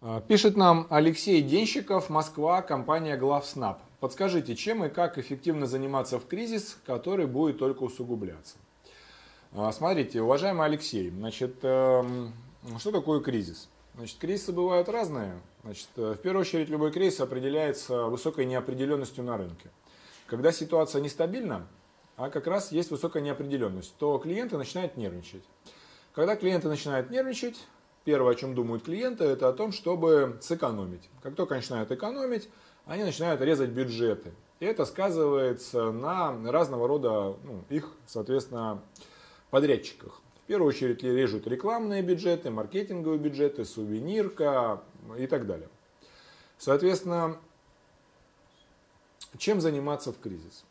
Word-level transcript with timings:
А, 0.00 0.20
пишет 0.20 0.56
нам 0.56 0.86
Алексей 0.90 1.42
Денщиков, 1.42 2.08
Москва, 2.08 2.62
компания 2.62 3.16
Главснаб. 3.16 3.80
Подскажите, 3.98 4.54
чем 4.54 4.84
и 4.84 4.88
как 4.88 5.18
эффективно 5.18 5.66
заниматься 5.66 6.20
в 6.20 6.26
кризис, 6.28 6.78
который 6.86 7.26
будет 7.26 7.58
только 7.58 7.82
усугубляться? 7.82 8.58
А, 9.52 9.72
смотрите, 9.72 10.22
уважаемый 10.22 10.66
Алексей, 10.66 11.10
значит, 11.10 11.56
эм, 11.62 12.32
что 12.78 12.92
такое 12.92 13.20
кризис? 13.20 13.68
Значит, 13.96 14.18
кризисы 14.18 14.52
бывают 14.52 14.88
разные. 14.88 15.40
Значит, 15.64 15.88
э, 15.96 16.12
в 16.12 16.18
первую 16.18 16.42
очередь, 16.42 16.68
любой 16.68 16.92
кризис 16.92 17.18
определяется 17.18 18.04
высокой 18.04 18.44
неопределенностью 18.44 19.24
на 19.24 19.36
рынке. 19.36 19.70
Когда 20.26 20.52
ситуация 20.52 21.02
нестабильна, 21.02 21.66
а 22.16 22.30
как 22.30 22.46
раз 22.46 22.70
есть 22.70 22.92
высокая 22.92 23.20
неопределенность, 23.20 23.96
то 23.98 24.16
клиенты 24.18 24.58
начинают 24.58 24.96
нервничать. 24.96 25.42
Когда 26.14 26.36
клиенты 26.36 26.68
начинают 26.68 27.10
нервничать, 27.10 27.56
первое, 28.08 28.32
о 28.32 28.34
чем 28.34 28.54
думают 28.54 28.84
клиенты, 28.84 29.24
это 29.24 29.50
о 29.50 29.52
том, 29.52 29.70
чтобы 29.70 30.38
сэкономить. 30.40 31.10
Как 31.22 31.34
только 31.34 31.56
начинают 31.56 31.90
экономить, 31.90 32.48
они 32.86 33.04
начинают 33.04 33.42
резать 33.42 33.68
бюджеты. 33.68 34.32
И 34.60 34.64
это 34.64 34.86
сказывается 34.86 35.92
на 35.92 36.50
разного 36.50 36.88
рода 36.88 37.36
ну, 37.44 37.64
их, 37.68 37.92
соответственно, 38.06 38.82
подрядчиках. 39.50 40.22
В 40.42 40.46
первую 40.46 40.70
очередь 40.70 41.02
режут 41.02 41.46
рекламные 41.46 42.00
бюджеты, 42.00 42.50
маркетинговые 42.50 43.18
бюджеты, 43.18 43.66
сувенирка 43.66 44.80
и 45.18 45.26
так 45.26 45.46
далее. 45.46 45.68
Соответственно, 46.56 47.36
чем 49.36 49.60
заниматься 49.60 50.14
в 50.14 50.18
кризис? 50.18 50.64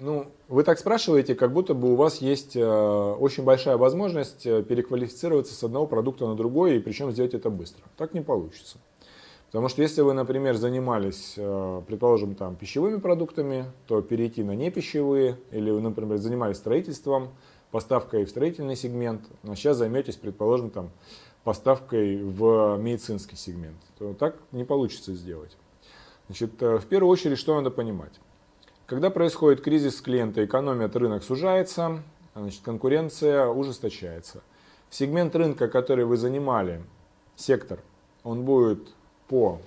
Ну, 0.00 0.28
вы 0.46 0.62
так 0.62 0.78
спрашиваете, 0.78 1.34
как 1.34 1.52
будто 1.52 1.74
бы 1.74 1.92
у 1.92 1.96
вас 1.96 2.18
есть 2.18 2.54
э, 2.54 2.64
очень 2.64 3.42
большая 3.42 3.76
возможность 3.76 4.46
э, 4.46 4.62
переквалифицироваться 4.62 5.54
с 5.54 5.64
одного 5.64 5.88
продукта 5.88 6.28
на 6.28 6.36
другой, 6.36 6.76
и 6.76 6.78
причем 6.78 7.10
сделать 7.10 7.34
это 7.34 7.50
быстро. 7.50 7.82
Так 7.96 8.14
не 8.14 8.20
получится. 8.20 8.78
Потому 9.46 9.68
что 9.68 9.82
если 9.82 10.02
вы, 10.02 10.12
например, 10.12 10.54
занимались, 10.54 11.34
э, 11.36 11.82
предположим, 11.84 12.36
там, 12.36 12.54
пищевыми 12.54 13.00
продуктами, 13.00 13.64
то 13.88 14.00
перейти 14.00 14.44
на 14.44 14.54
непищевые, 14.54 15.36
или 15.50 15.68
вы, 15.72 15.80
например, 15.80 16.18
занимались 16.18 16.58
строительством, 16.58 17.30
поставкой 17.72 18.24
в 18.24 18.30
строительный 18.30 18.76
сегмент, 18.76 19.22
но 19.42 19.56
сейчас 19.56 19.78
займетесь, 19.78 20.14
предположим, 20.14 20.70
там, 20.70 20.90
поставкой 21.42 22.22
в 22.22 22.76
медицинский 22.76 23.34
сегмент, 23.34 23.78
то 23.98 24.14
так 24.14 24.36
не 24.52 24.62
получится 24.62 25.12
сделать. 25.12 25.56
Значит, 26.28 26.60
в 26.60 26.86
первую 26.86 27.10
очередь, 27.10 27.38
что 27.38 27.56
надо 27.56 27.70
понимать? 27.70 28.12
Когда 28.88 29.10
происходит 29.10 29.60
кризис 29.60 30.00
клиента, 30.00 30.42
экономия, 30.42 30.88
рынок 30.88 31.22
сужается, 31.22 32.02
значит, 32.34 32.62
конкуренция 32.62 33.46
ужесточается. 33.46 34.42
Сегмент 34.88 35.36
рынка, 35.36 35.68
который 35.68 36.06
вы 36.06 36.16
занимали, 36.16 36.82
сектор, 37.36 37.80
он 38.24 38.46
будет 38.46 38.88
по, 39.28 39.60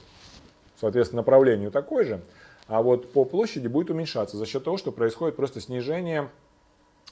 соответственно, 0.80 1.19
направлению 1.19 1.69
такой 1.69 2.05
же, 2.05 2.23
а 2.66 2.81
вот 2.81 3.14
по 3.14 3.23
площади 3.23 3.67
будет 3.67 3.92
уменьшаться 3.92 4.38
за 4.38 4.47
счет 4.47 4.64
того, 4.64 4.77
что 4.77 4.92
происходит 4.92 5.36
просто 5.36 5.61
снижение 5.61 6.27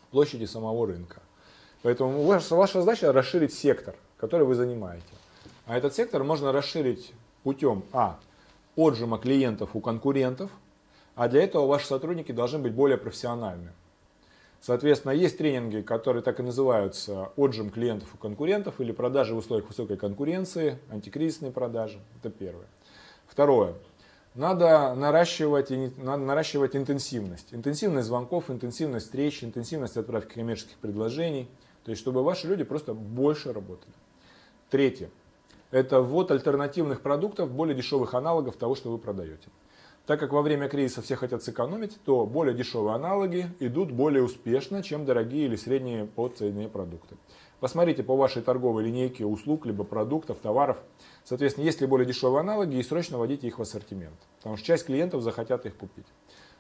площади 0.10 0.46
самого 0.46 0.88
рынка. 0.88 1.22
Поэтому 1.84 2.24
ваша, 2.24 2.56
ваша 2.56 2.80
задача 2.80 3.14
расширить 3.14 3.54
сектор, 3.54 3.94
который 4.18 4.48
вы 4.48 4.56
занимаете. 4.56 5.06
А 5.68 5.78
этот 5.78 5.94
сектор 5.94 6.24
можно 6.24 6.52
расширить 6.52 7.14
путем 7.44 7.84
а. 7.94 8.18
отжима 8.76 9.20
клиентов 9.20 9.76
у 9.76 9.80
конкурентов– 9.80 10.50
а 11.20 11.28
для 11.28 11.44
этого 11.44 11.68
ваши 11.68 11.86
сотрудники 11.86 12.32
должны 12.32 12.60
быть 12.60 12.72
более 12.72 12.98
профессиональны. 12.98 13.74
Соответственно, 14.62 15.12
есть 15.12 15.38
тренинги, 15.38 15.82
которые 15.82 16.24
так 16.24 16.40
и 16.40 16.44
называются 16.44 17.34
отжим 17.36 17.72
клиентов 17.72 18.08
у 18.14 18.18
конкурентов 18.18 18.80
или 18.80 18.94
продажи 18.94 19.36
в 19.36 19.40
условиях 19.40 19.68
высокой 19.68 19.98
конкуренции, 19.98 20.80
антикризисные 20.90 21.52
продажи. 21.52 22.00
Это 22.18 22.30
первое. 22.30 22.68
Второе. 23.28 23.74
Надо 24.34 24.96
наращивать, 24.96 25.72
надо 25.98 26.24
наращивать 26.24 26.78
интенсивность. 26.78 27.54
Интенсивность 27.54 28.08
звонков, 28.08 28.50
интенсивность 28.50 29.08
встреч, 29.08 29.44
интенсивность 29.44 29.98
отправки 29.98 30.36
коммерческих 30.36 30.78
предложений. 30.78 31.50
То 31.84 31.92
есть, 31.92 32.02
чтобы 32.02 32.24
ваши 32.24 32.48
люди 32.48 32.64
просто 32.64 32.94
больше 32.94 33.52
работали. 33.52 33.92
Третье. 34.70 35.10
Это 35.72 36.00
ввод 36.00 36.32
альтернативных 36.32 37.02
продуктов, 37.02 37.52
более 37.52 37.76
дешевых 37.76 38.14
аналогов 38.14 38.56
того, 38.56 38.76
что 38.76 38.90
вы 38.90 38.98
продаете. 38.98 39.50
Так 40.10 40.20
как 40.20 40.34
во 40.34 40.42
время 40.42 40.68
кризиса 40.68 41.04
все 41.04 41.16
хотят 41.16 41.44
сэкономить, 41.44 42.00
то 42.04 42.26
более 42.26 42.56
дешевые 42.56 42.96
аналоги 42.96 43.46
идут 43.60 43.92
более 43.92 44.24
успешно, 44.24 44.82
чем 44.82 45.06
дорогие 45.06 45.46
или 45.46 45.56
средние 45.56 46.06
по 46.06 46.28
цене 46.30 46.68
продукты. 46.68 47.16
Посмотрите 47.60 48.02
по 48.02 48.16
вашей 48.16 48.42
торговой 48.42 48.86
линейке 48.86 49.24
услуг, 49.24 49.68
либо 49.68 49.84
продуктов, 49.84 50.40
товаров. 50.40 50.78
Соответственно, 51.24 51.66
есть 51.66 51.80
ли 51.80 51.86
более 51.86 52.08
дешевые 52.08 52.40
аналоги 52.40 52.78
и 52.78 52.82
срочно 52.82 53.20
вводите 53.20 53.46
их 53.46 53.60
в 53.60 53.62
ассортимент. 53.62 54.16
Потому 54.38 54.58
что 54.58 54.66
часть 54.66 54.88
клиентов 54.88 55.22
захотят 55.22 55.68
их 55.68 55.76
купить. 55.76 56.08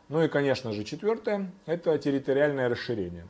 Ну 0.10 0.22
и, 0.22 0.28
конечно 0.28 0.72
же, 0.72 0.84
четвертое– 0.84 1.52
это 1.66 1.98
территориальное 1.98 2.70
расширение. 2.70 3.28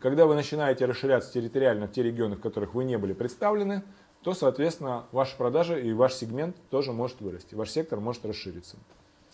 Когда 0.00 0.26
вы 0.26 0.34
начинаете 0.34 0.84
расширяться 0.84 1.32
территориально 1.32 1.86
в 1.86 1.92
те 1.92 2.02
регионы, 2.02 2.36
в 2.36 2.42
которых 2.42 2.74
вы 2.74 2.84
не 2.84 2.98
были 2.98 3.14
представлены, 3.14 3.84
то, 4.22 4.34
соответственно, 4.34 5.06
ваши 5.12 5.34
продажи 5.38 5.80
и 5.80 5.94
ваш 5.94 6.12
сегмент 6.12 6.56
тоже 6.68 6.92
может 6.92 7.22
вырасти, 7.22 7.54
ваш 7.54 7.70
сектор 7.70 8.00
может 8.00 8.26
расшириться 8.26 8.76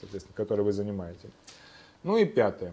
соответственно, 0.00 0.36
который 0.36 0.64
вы 0.64 0.72
занимаете. 0.72 1.28
Ну 2.02 2.16
и 2.16 2.24
пятое. 2.24 2.72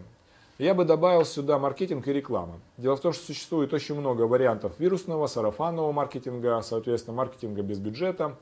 Я 0.58 0.72
бы 0.72 0.84
добавил 0.86 1.24
сюда 1.26 1.58
маркетинг 1.58 2.08
и 2.08 2.12
реклама. 2.12 2.60
Дело 2.78 2.96
в 2.96 3.00
том, 3.00 3.12
что 3.12 3.26
существует 3.26 3.74
очень 3.74 3.94
много 3.94 4.22
вариантов 4.22 4.72
вирусного, 4.78 5.26
сарафанного 5.26 5.92
маркетинга, 5.92 6.62
соответственно, 6.62 7.16
маркетинга 7.16 7.62
без 7.62 7.78
бюджета, 7.78 8.36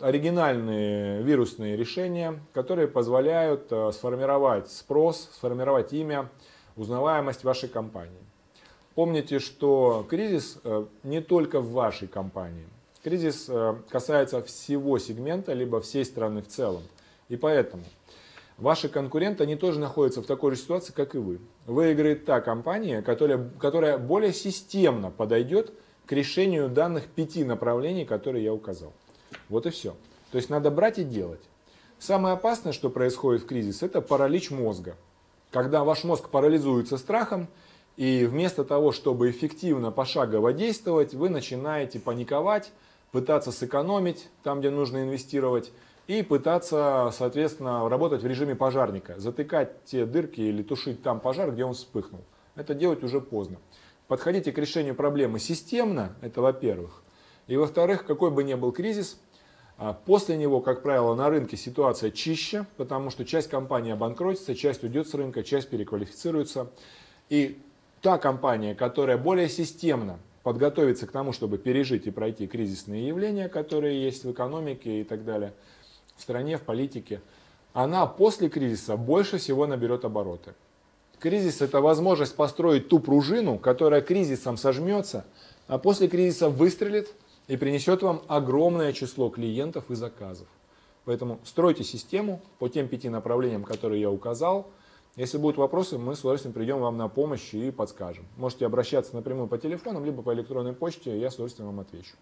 оригинальные 0.00 1.22
вирусные 1.22 1.76
решения, 1.76 2.40
которые 2.52 2.88
позволяют 2.88 3.70
э, 3.70 3.92
сформировать 3.92 4.70
спрос, 4.70 5.30
сформировать 5.32 5.92
имя, 5.92 6.28
узнаваемость 6.76 7.44
вашей 7.44 7.68
компании. 7.68 8.18
Помните, 8.96 9.38
что 9.38 10.04
кризис 10.10 10.58
э, 10.64 10.86
не 11.04 11.20
только 11.20 11.60
в 11.60 11.70
вашей 11.70 12.08
компании. 12.08 12.66
Кризис 13.04 13.46
э, 13.48 13.76
касается 13.88 14.42
всего 14.42 14.98
сегмента, 14.98 15.52
либо 15.52 15.80
всей 15.80 16.04
страны 16.04 16.42
в 16.42 16.48
целом. 16.48 16.82
И 17.28 17.36
поэтому 17.36 17.84
Ваши 18.58 18.88
конкуренты, 18.88 19.44
они 19.44 19.54
тоже 19.54 19.78
находятся 19.78 20.20
в 20.20 20.26
такой 20.26 20.52
же 20.52 20.60
ситуации, 20.60 20.92
как 20.92 21.14
и 21.14 21.18
вы. 21.18 21.38
Выиграет 21.66 22.24
та 22.24 22.40
компания, 22.40 23.02
которая, 23.02 23.50
которая 23.60 23.98
более 23.98 24.32
системно 24.32 25.10
подойдет 25.10 25.72
к 26.06 26.12
решению 26.12 26.68
данных 26.68 27.06
пяти 27.06 27.44
направлений, 27.44 28.04
которые 28.04 28.44
я 28.44 28.52
указал. 28.52 28.92
Вот 29.48 29.66
и 29.66 29.70
все. 29.70 29.94
То 30.32 30.38
есть 30.38 30.50
надо 30.50 30.72
брать 30.72 30.98
и 30.98 31.04
делать. 31.04 31.40
Самое 32.00 32.34
опасное, 32.34 32.72
что 32.72 32.90
происходит 32.90 33.42
в 33.42 33.46
кризис, 33.46 33.82
это 33.82 34.00
паралич 34.00 34.50
мозга. 34.50 34.96
Когда 35.52 35.84
ваш 35.84 36.02
мозг 36.02 36.28
парализуется 36.28 36.98
страхом, 36.98 37.46
и 37.96 38.26
вместо 38.26 38.64
того, 38.64 38.92
чтобы 38.92 39.30
эффективно 39.30 39.90
пошагово 39.90 40.52
действовать, 40.52 41.14
вы 41.14 41.30
начинаете 41.30 41.98
паниковать, 42.00 42.70
пытаться 43.12 43.52
сэкономить 43.52 44.28
там, 44.42 44.60
где 44.60 44.70
нужно 44.70 45.02
инвестировать, 45.02 45.72
и 46.08 46.22
пытаться, 46.22 47.10
соответственно, 47.12 47.86
работать 47.88 48.22
в 48.22 48.26
режиме 48.26 48.56
пожарника, 48.56 49.14
затыкать 49.18 49.84
те 49.84 50.06
дырки 50.06 50.40
или 50.40 50.62
тушить 50.62 51.02
там 51.02 51.20
пожар, 51.20 51.52
где 51.52 51.64
он 51.64 51.74
вспыхнул. 51.74 52.22
Это 52.56 52.74
делать 52.74 53.04
уже 53.04 53.20
поздно. 53.20 53.58
Подходите 54.08 54.50
к 54.50 54.58
решению 54.58 54.94
проблемы 54.94 55.38
системно, 55.38 56.16
это 56.22 56.40
во-первых. 56.40 57.02
И 57.46 57.58
во-вторых, 57.58 58.06
какой 58.06 58.30
бы 58.30 58.42
ни 58.42 58.54
был 58.54 58.72
кризис, 58.72 59.20
а, 59.76 59.92
после 59.92 60.38
него, 60.38 60.62
как 60.62 60.82
правило, 60.82 61.14
на 61.14 61.28
рынке 61.28 61.58
ситуация 61.58 62.10
чище, 62.10 62.66
потому 62.78 63.10
что 63.10 63.26
часть 63.26 63.50
компаний 63.50 63.90
обанкротится, 63.90 64.54
часть 64.54 64.82
уйдет 64.82 65.08
с 65.08 65.14
рынка, 65.14 65.42
часть 65.44 65.68
переквалифицируется. 65.68 66.70
И 67.28 67.60
та 68.00 68.16
компания, 68.16 68.74
которая 68.74 69.18
более 69.18 69.50
системно 69.50 70.18
подготовится 70.42 71.06
к 71.06 71.12
тому, 71.12 71.34
чтобы 71.34 71.58
пережить 71.58 72.06
и 72.06 72.10
пройти 72.10 72.46
кризисные 72.46 73.06
явления, 73.06 73.50
которые 73.50 74.02
есть 74.02 74.24
в 74.24 74.32
экономике 74.32 75.02
и 75.02 75.04
так 75.04 75.26
далее– 75.26 75.52
в 76.18 76.22
стране, 76.22 76.58
в 76.58 76.62
политике, 76.62 77.22
она 77.72 78.06
после 78.06 78.48
кризиса 78.48 78.96
больше 78.96 79.38
всего 79.38 79.66
наберет 79.66 80.04
обороты. 80.04 80.54
Кризис– 81.18 81.60
это 81.62 81.80
возможность 81.80 82.36
построить 82.36 82.88
ту 82.88 83.00
пружину, 83.00 83.58
которая 83.58 84.02
кризисом 84.02 84.56
сожмется, 84.56 85.24
а 85.66 85.78
после 85.78 86.08
кризиса 86.08 86.48
выстрелит 86.48 87.08
и 87.48 87.56
принесет 87.56 88.02
вам 88.02 88.22
огромное 88.28 88.92
число 88.92 89.28
клиентов 89.28 89.90
и 89.90 89.94
заказов. 89.94 90.46
Поэтому 91.04 91.40
стройте 91.44 91.84
систему 91.84 92.40
по 92.58 92.68
тем 92.68 92.86
пяти 92.86 93.08
направлениям, 93.08 93.64
которые 93.64 94.00
я 94.00 94.10
указал. 94.10 94.68
Если 95.16 95.38
будут 95.38 95.56
вопросы, 95.56 95.98
мы 95.98 96.14
с 96.14 96.20
удовольствием 96.20 96.52
придем 96.52 96.80
вам 96.80 96.96
на 96.96 97.08
помощь 97.08 97.54
и 97.54 97.70
подскажем. 97.70 98.26
Можете 98.36 98.66
обращаться 98.66 99.16
напрямую 99.16 99.48
по 99.48 99.58
телефону, 99.58 100.04
либо 100.04 100.22
по 100.22 100.32
электронной 100.34 100.74
почте, 100.74 101.18
я 101.18 101.30
с 101.30 101.34
удовольствием 101.34 101.68
вам 101.68 101.80
отвечу. 101.80 102.14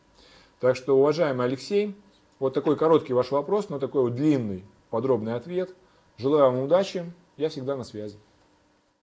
Так 0.61 0.77
что, 0.77 0.97
уважаемый 0.97 1.45
Алексей, 1.45 1.95
вот 2.39 2.55
такой 2.55 2.77
короткий 2.77 3.13
ваш 3.13 3.31
вопрос, 3.31 3.69
но 3.69 3.79
такой 3.79 4.03
вот 4.03 4.15
длинный, 4.15 4.65
подробный 4.91 5.35
ответ. 5.35 5.75
Желаю 6.19 6.53
вам 6.53 6.61
удачи, 6.61 7.13
я 7.37 7.49
всегда 7.49 7.77
на 7.77 7.85
связи. 7.85 8.19